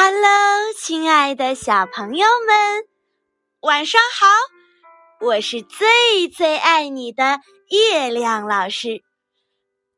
[0.00, 2.86] Hello，亲爱的小朋友们，
[3.62, 4.28] 晚上好！
[5.26, 9.02] 我是最最爱你的月亮老师。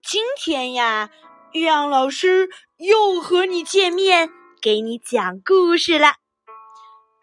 [0.02, 1.10] 今天呀，
[1.52, 4.30] 月亮老师又和你见面，
[4.62, 6.14] 给你讲故事了。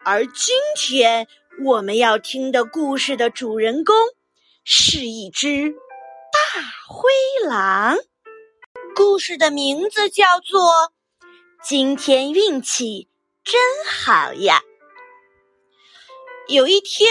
[0.04, 1.26] 而今天
[1.64, 3.96] 我们要听的故事的主人公
[4.62, 7.10] 是一只大灰
[7.48, 7.96] 狼，
[8.94, 10.92] 故事的名字叫做。
[11.60, 13.08] 今天运气
[13.42, 14.62] 真好呀！
[16.46, 17.10] 有一天，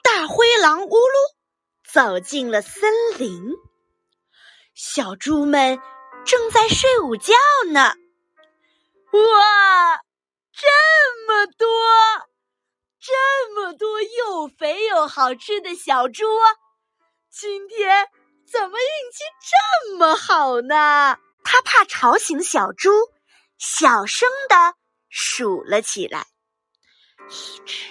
[0.00, 1.34] 大灰狼咕噜
[1.84, 3.52] 走进了森林，
[4.74, 5.80] 小猪们
[6.24, 7.34] 正在睡午觉
[7.72, 7.94] 呢。
[9.10, 9.96] 哇，
[10.52, 10.68] 这
[11.26, 11.66] 么多，
[13.00, 16.24] 这么多又肥又好吃的小猪，
[17.28, 18.08] 今天
[18.50, 19.24] 怎么运气
[19.90, 21.18] 这么好呢？
[21.42, 22.90] 他怕吵醒小猪。
[23.66, 24.74] 小声的
[25.08, 26.26] 数了起来：
[27.30, 27.86] 一只，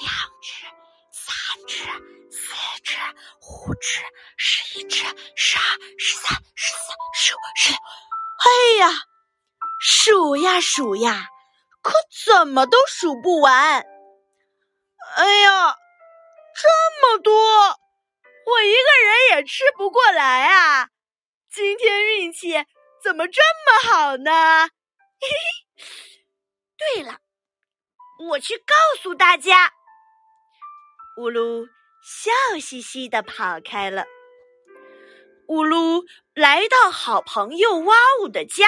[0.00, 0.64] 两只，
[1.12, 1.34] 三
[1.66, 1.84] 只，
[2.30, 2.96] 四只，
[3.42, 4.00] 五只，
[4.38, 5.04] 十一只，
[5.36, 5.62] 十二，
[5.98, 7.78] 十三，十四，十五，十六。
[8.38, 8.88] 哎呀，
[9.78, 11.28] 数呀数呀，
[11.82, 11.92] 可
[12.24, 13.84] 怎么都数不完。
[15.16, 15.76] 哎呀，
[16.56, 16.68] 这
[17.02, 17.34] 么多，
[18.46, 20.88] 我一个人也吃不过来啊！
[21.52, 22.64] 今天运气
[23.02, 24.70] 怎么这么好呢？
[25.20, 25.84] 嘿嘿，
[26.76, 27.20] 对了，
[28.30, 29.72] 我去告诉大家。
[31.16, 31.68] 呜噜
[32.02, 34.06] 笑嘻嘻的跑开了。
[35.48, 38.66] 呜噜来到好朋友哇呜的家。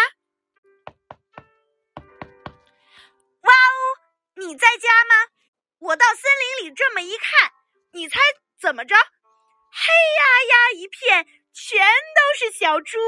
[3.40, 5.30] 哇呜，你在家吗？
[5.78, 6.30] 我到森
[6.60, 7.52] 林里这么一看，
[7.92, 8.20] 你猜
[8.60, 8.94] 怎么着？
[8.94, 12.98] 黑压压一片，全都是小猪。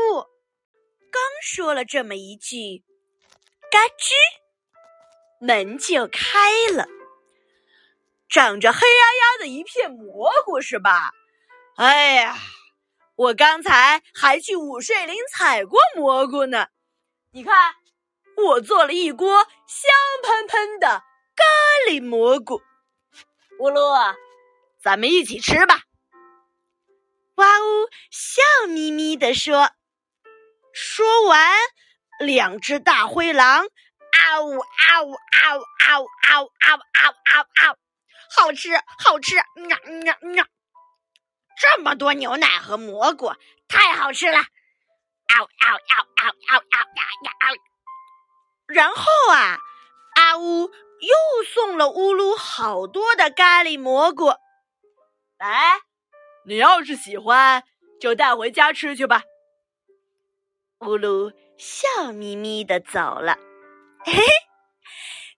[1.10, 2.84] 刚说了这么一句。
[3.74, 4.14] 嘎吱，
[5.40, 6.28] 门就开
[6.76, 6.86] 了。
[8.28, 11.10] 长着黑压压的一片蘑菇是吧？
[11.74, 12.36] 哎呀，
[13.16, 16.68] 我刚才还去午睡林采过蘑菇呢。
[17.32, 17.74] 你看，
[18.36, 19.90] 我做了一锅香
[20.22, 21.02] 喷喷的
[21.34, 21.44] 咖
[21.90, 22.62] 喱蘑菇。
[23.58, 24.14] 乌噜，
[24.80, 25.80] 咱们一起吃吧。
[27.34, 29.72] 哇呜，笑眯眯的说。
[30.72, 31.56] 说完。
[32.26, 33.66] 两只大灰狼，
[34.12, 37.76] 嗷呜，嗷呜，嗷呜，嗷呜，嗷呜，嗷呜，嗷呜，嗷呜，
[38.36, 40.44] 好吃，好吃，呐呐呐，
[41.60, 43.32] 这么多牛奶和蘑菇，
[43.68, 47.56] 太好吃了，嗷嗷嗷嗷嗷嗷嗷嗷。
[48.66, 49.58] 然后啊，
[50.16, 54.34] 阿呜又送了乌鲁好多的咖喱蘑菇，
[55.38, 55.80] 来，
[56.46, 57.62] 你要是喜欢，
[58.00, 59.22] 就带回家吃去吧，
[60.80, 61.32] 乌鲁。
[61.56, 63.36] 笑眯眯的走了。
[64.04, 64.22] 嘿 嘿，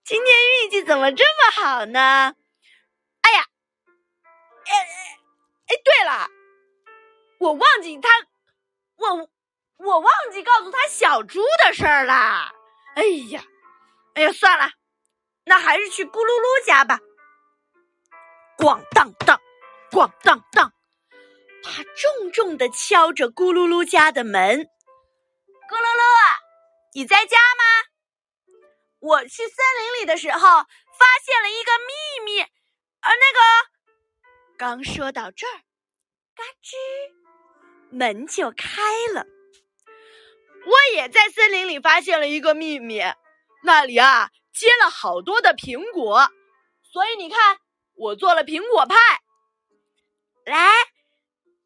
[0.05, 2.35] 今天运气怎么这么好呢？
[3.23, 3.45] 哎呀，
[4.67, 4.73] 哎
[5.69, 6.29] 哎，对了，
[7.39, 8.09] 我忘记他，
[8.97, 9.29] 我
[9.79, 12.53] 我忘记告诉他小猪的事儿啦。
[12.95, 13.45] 哎呀，
[14.15, 14.71] 哎呀，算了，
[15.45, 16.99] 那还是去咕噜噜家吧。
[18.57, 19.39] 咣当当，
[19.91, 20.73] 咣当当，
[21.63, 24.71] 他重重的敲着咕噜噜家的门。
[25.77, 26.03] 咕噜噜，
[26.95, 27.65] 你在家吗？
[28.99, 33.41] 我去森林里的时候发现了一个秘密，而那个
[34.57, 35.61] 刚说到这儿，
[36.35, 36.77] 嘎吱，
[37.91, 38.81] 门就开
[39.13, 39.27] 了。
[40.65, 43.03] 我也在森林里发现了一个秘密，
[43.63, 46.33] 那里啊结了好多的苹果，
[46.91, 47.59] 所以你看，
[47.97, 48.97] 我做了苹果派。
[50.47, 50.73] 来，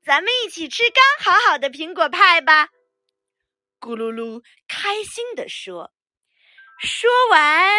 [0.04, 2.71] 咱们一起吃刚好好的苹果派吧。
[3.80, 5.91] 咕噜噜开心地说
[6.78, 7.72] ：“说完，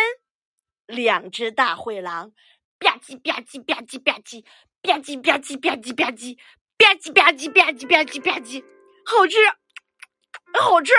[0.87, 2.31] 两只大灰狼
[2.79, 4.41] 吧唧吧唧吧唧吧唧
[4.81, 6.35] 吧唧吧唧吧唧吧唧
[6.75, 8.63] 吧唧吧唧吧唧吧唧吧唧，
[9.05, 9.37] 好吃，
[10.59, 10.93] 好吃！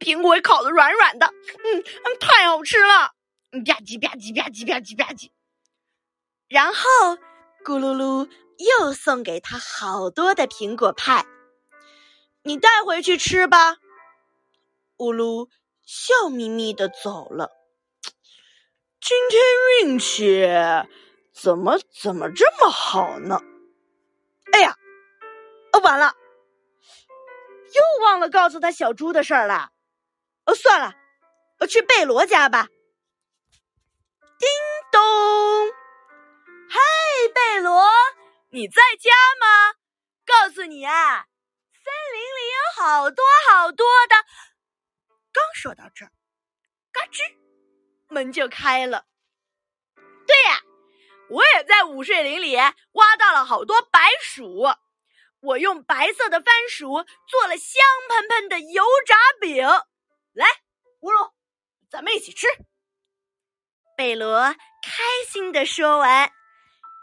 [0.00, 3.12] 苹果烤的软软的，嗯嗯，太好吃了！
[3.52, 5.30] 吧唧吧唧吧唧吧唧吧唧。
[6.48, 6.80] 然后，
[7.62, 8.28] 咕噜噜
[8.80, 11.26] 又送给他好多的苹果派。”
[12.46, 13.78] 你带回去吃吧。
[14.98, 15.50] 乌噜
[15.84, 17.50] 笑眯眯的走了。
[19.00, 19.42] 今天
[19.82, 20.46] 运气
[21.34, 23.40] 怎么怎么这么好呢？
[24.52, 24.76] 哎呀，
[25.72, 26.14] 哦，完了，
[27.74, 29.72] 又忘了告诉他小猪的事儿了。
[30.44, 30.94] 哦，算了，
[31.58, 32.68] 我去贝罗家吧。
[34.38, 34.48] 叮
[34.92, 35.02] 咚，
[36.70, 37.82] 嘿，贝罗，
[38.50, 39.10] 你在家
[39.40, 39.74] 吗？
[40.24, 41.26] 告诉你啊。
[41.86, 42.20] 森林
[42.76, 44.16] 好多好多的。
[45.32, 46.12] 刚说到这儿，
[46.92, 47.22] 嘎吱，
[48.08, 49.06] 门就开了。
[50.26, 50.60] 对呀，
[51.30, 52.54] 我也在午睡林里
[52.92, 54.66] 挖到了好多白薯，
[55.40, 59.66] 我用白色的番薯做了香喷喷的油炸饼。
[60.34, 60.46] 来，
[61.00, 61.32] 乌鲁，
[61.90, 62.46] 咱们一起吃。
[63.96, 64.52] 贝罗
[64.82, 66.30] 开心的说完，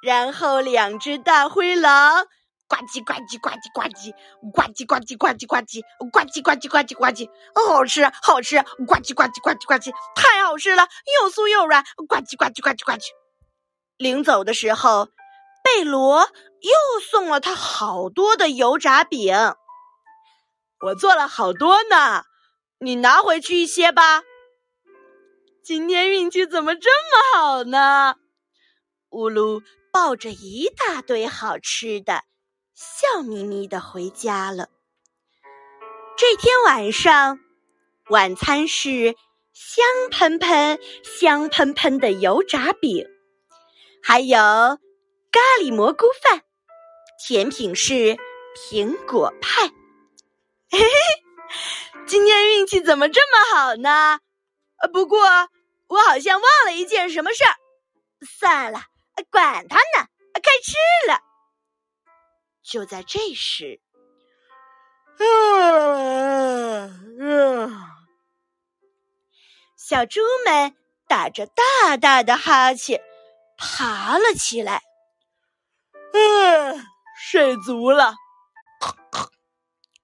[0.04, 2.28] 然后两只大灰狼。
[2.68, 4.14] 呱唧呱唧呱唧呱唧，
[4.52, 5.82] 呱唧呱唧呱唧呱唧，
[6.12, 10.88] 呱唧呱唧呱唧呱唧，好吃好吃，呱唧呱唧呱唧呱唧，太好吃了，
[11.22, 13.06] 又酥又软，呱唧呱唧呱唧呱唧。
[13.98, 15.10] 临走的时候，
[15.64, 16.22] 贝罗
[16.62, 19.36] 又送了他好多的油炸饼。
[20.80, 22.24] 我做了好多呢，
[22.80, 24.24] 你拿回去一些吧。
[25.64, 28.16] 今天运气怎么这么好呢？
[29.12, 29.62] 乌鲁
[29.92, 32.24] 抱着一大堆好吃的。
[32.84, 34.68] 笑眯眯的回家了。
[36.18, 37.40] 这天晚上，
[38.10, 39.16] 晚餐是
[39.54, 43.08] 香喷喷、香喷喷的油炸饼，
[44.04, 46.44] 还有咖喱蘑菇饭。
[47.26, 48.18] 甜品是
[48.54, 49.68] 苹果派。
[50.70, 50.88] 嘿嘿，
[52.06, 54.20] 今天运气怎么这么好呢？
[54.92, 55.22] 不过
[55.88, 57.56] 我好像忘了一件什么事儿。
[58.40, 58.82] 算了，
[59.32, 60.76] 管他呢，开吃
[61.08, 61.20] 了。
[62.64, 63.82] 就在这时，
[69.78, 70.76] 小猪们
[71.08, 73.02] 打着大大的哈欠，
[73.58, 74.82] 爬了起来。
[76.14, 76.86] 嗯，
[77.20, 78.16] 睡足了，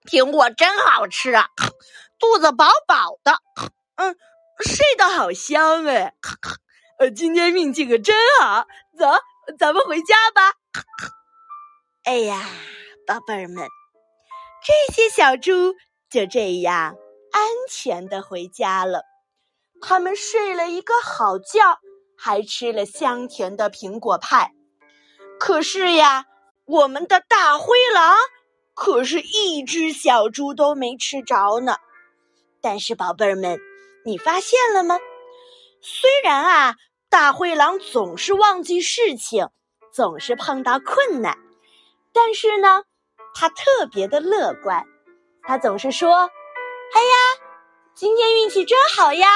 [0.06, 1.50] 苹果真好吃啊，
[2.19, 3.39] 肚子饱饱的。
[3.95, 4.17] 嗯，
[4.59, 6.13] 睡得好香哎。
[7.00, 8.67] 呃，今天运气可真好，
[8.97, 9.07] 走，
[9.57, 10.53] 咱们回家吧。
[12.09, 12.50] 哎呀，
[13.06, 13.67] 宝贝儿们，
[14.65, 15.75] 这些小猪
[16.09, 16.95] 就这样
[17.31, 19.03] 安全的回家了。
[19.79, 21.77] 他们睡了一个好觉，
[22.17, 24.56] 还吃了香甜的苹果派。
[25.39, 26.25] 可是呀，
[26.65, 28.17] 我们的大灰狼
[28.73, 31.75] 可是一只小猪都没吃着呢。
[32.59, 33.59] 但是，宝贝儿们，
[34.03, 34.97] 你发现了吗？
[35.83, 36.75] 虽然啊，
[37.07, 39.50] 大灰狼总是忘记事情，
[39.94, 41.38] 总是碰到困难。
[42.13, 42.83] 但是呢，
[43.35, 44.85] 他特别的乐观，
[45.44, 46.11] 他总是说
[46.94, 47.15] ：“哎呀，
[47.95, 49.27] 今天运气真好呀！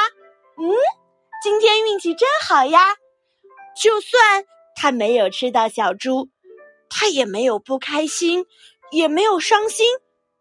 [0.58, 0.76] 嗯，
[1.42, 2.96] 今天运气真好呀！”
[3.82, 6.30] 就算他没有吃到小猪，
[6.90, 8.46] 他也没有不开心，
[8.92, 9.88] 也没有伤心，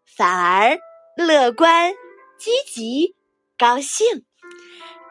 [0.05, 0.79] 反而
[1.15, 1.93] 乐观、
[2.37, 3.15] 积极、
[3.57, 4.25] 高兴。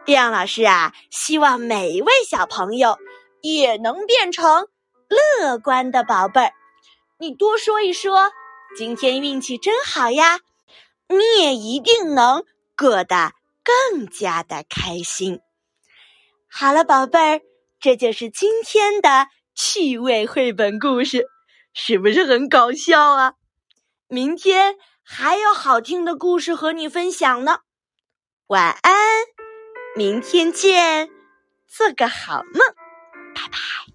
[0.04, 2.98] 亮老师啊，希望每一位小朋友
[3.40, 4.68] 也能变成
[5.08, 6.52] 乐观的宝贝儿。
[7.22, 8.32] 你多说一说，
[8.76, 10.40] 今天运气真好呀！
[11.06, 12.42] 你也一定能
[12.76, 13.30] 过得
[13.62, 15.38] 更加的开心。
[16.50, 17.40] 好了，宝贝儿，
[17.78, 21.28] 这就是今天的趣味绘本故事，
[21.72, 23.34] 是不是很搞笑啊？
[24.08, 24.74] 明天
[25.04, 27.60] 还有好听的故事和你分享呢。
[28.48, 28.94] 晚安，
[29.94, 31.08] 明天见，
[31.68, 32.66] 做个好梦。
[33.32, 33.91] 拜拜